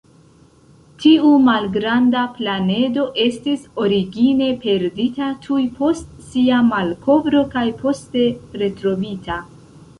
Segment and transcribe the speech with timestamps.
[1.01, 8.29] Tiu malgranda planedo estis origine perdita tuj post sia malkovro kaj poste
[8.65, 9.43] retrovita.